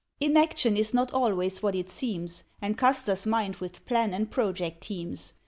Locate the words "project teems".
4.31-5.33